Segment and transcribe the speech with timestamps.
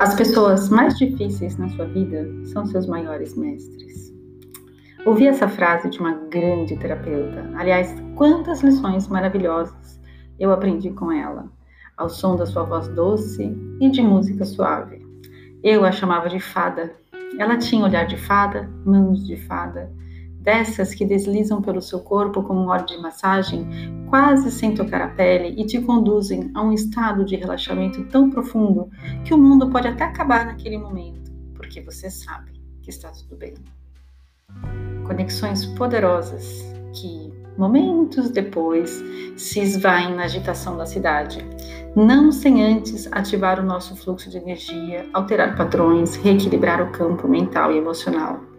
[0.00, 4.10] As pessoas mais difíceis na sua vida são seus maiores mestres.
[5.04, 7.50] Ouvi essa frase de uma grande terapeuta.
[7.54, 10.00] Aliás, quantas lições maravilhosas
[10.38, 11.52] eu aprendi com ela,
[11.98, 15.06] ao som da sua voz doce e de música suave.
[15.62, 16.94] Eu a chamava de fada.
[17.38, 19.92] Ela tinha olhar de fada, mãos de fada,
[20.40, 23.66] dessas que deslizam pelo seu corpo como um óleo de massagem,
[24.08, 28.88] quase sem tocar a pele e te conduzem a um estado de relaxamento tão profundo
[29.24, 33.54] que o mundo pode até acabar naquele momento, porque você sabe que está tudo bem.
[35.06, 36.64] Conexões poderosas
[36.94, 39.02] que, momentos depois,
[39.36, 41.44] se esvaem na agitação da cidade,
[41.94, 47.72] não sem antes ativar o nosso fluxo de energia, alterar padrões, reequilibrar o campo mental
[47.72, 48.49] e emocional.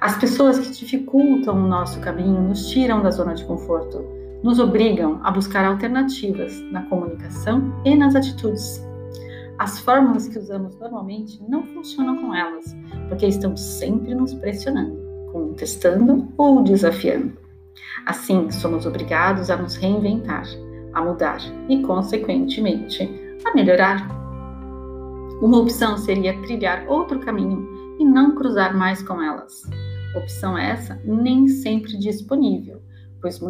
[0.00, 4.04] As pessoas que dificultam o nosso caminho nos tiram da zona de conforto,
[4.44, 8.80] nos obrigam a buscar alternativas na comunicação e nas atitudes.
[9.58, 12.76] As fórmulas que usamos normalmente não funcionam com elas,
[13.08, 14.96] porque estão sempre nos pressionando,
[15.32, 17.36] contestando ou desafiando.
[18.06, 20.44] Assim, somos obrigados a nos reinventar,
[20.94, 23.02] a mudar e, consequentemente,
[23.44, 24.08] a melhorar.
[25.42, 29.64] Uma opção seria trilhar outro caminho e não cruzar mais com elas.
[30.14, 32.80] Opção essa nem sempre disponível,
[33.20, 33.40] pois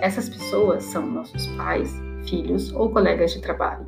[0.00, 1.94] essas pessoas são nossos pais,
[2.26, 3.86] filhos ou colegas de trabalho.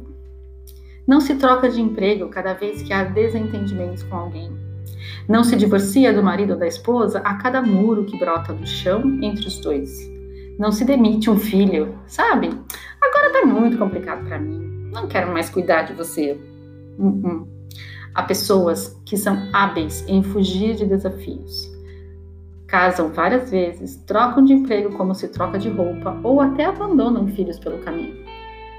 [1.06, 4.50] Não se troca de emprego cada vez que há desentendimentos com alguém.
[5.26, 9.18] Não se divorcia do marido ou da esposa a cada muro que brota do chão
[9.22, 9.90] entre os dois.
[10.58, 12.48] Não se demite um filho, sabe?
[13.00, 14.90] Agora tá muito complicado para mim.
[14.92, 16.38] Não quero mais cuidar de você.
[16.98, 17.48] Uh -uh.
[18.14, 21.77] Há pessoas que são hábeis em fugir de desafios.
[22.68, 27.58] Casam várias vezes, trocam de emprego como se troca de roupa ou até abandonam filhos
[27.58, 28.14] pelo caminho.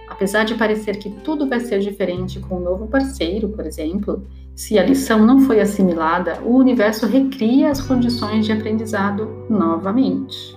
[0.07, 4.78] Apesar de parecer que tudo vai ser diferente com um novo parceiro, por exemplo, se
[4.78, 10.55] a lição não foi assimilada, o universo recria as condições de aprendizado novamente.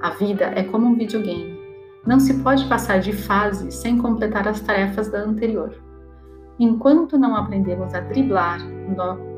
[0.00, 1.58] A vida é como um videogame.
[2.06, 5.74] Não se pode passar de fase sem completar as tarefas da anterior.
[6.58, 8.60] Enquanto não aprendemos a driblar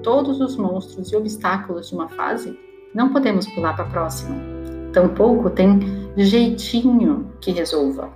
[0.03, 2.59] todos os monstros e obstáculos de uma fase,
[2.97, 4.35] não podemos pular para a próxima.
[4.91, 5.81] Tampouco tem
[6.17, 8.11] jeitinho que resolva.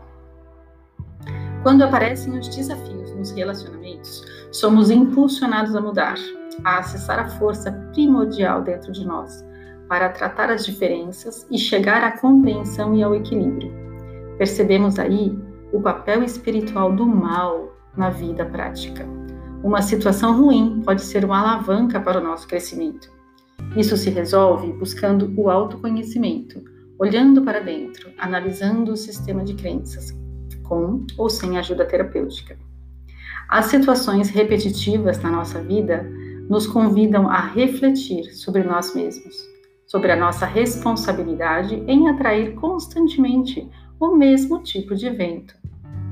[1.62, 6.16] Quando aparecem os desafios nos relacionamentos, somos impulsionados a mudar,
[6.64, 9.44] a acessar a força primordial dentro de nós,
[9.86, 13.70] para tratar as diferenças e chegar à compreensão e ao equilíbrio.
[14.38, 15.38] Percebemos aí
[15.74, 19.06] o papel espiritual do mal na vida prática.
[19.62, 23.19] Uma situação ruim pode ser uma alavanca para o nosso crescimento.
[23.76, 26.62] Isso se resolve buscando o autoconhecimento,
[26.98, 30.12] olhando para dentro, analisando o sistema de crenças,
[30.64, 32.58] com ou sem ajuda terapêutica.
[33.48, 36.04] As situações repetitivas na nossa vida
[36.48, 39.36] nos convidam a refletir sobre nós mesmos,
[39.86, 43.68] sobre a nossa responsabilidade em atrair constantemente
[44.00, 45.54] o mesmo tipo de evento,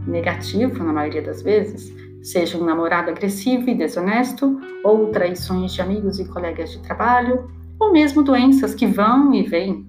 [0.07, 1.93] negativo na maioria das vezes,
[2.23, 7.93] seja um namorado agressivo e desonesto, ou traições de amigos e colegas de trabalho, ou
[7.93, 9.87] mesmo doenças que vão e vêm.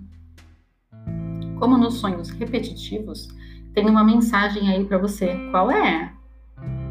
[1.57, 3.27] Como nos sonhos repetitivos,
[3.73, 5.35] tem uma mensagem aí para você.
[5.51, 6.13] Qual é?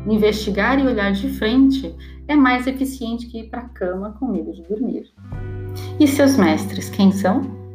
[0.06, 1.94] Investigar e olhar de frente
[2.26, 5.10] é mais eficiente que ir para a cama com medo de dormir.
[5.98, 7.67] E seus mestres, quem são?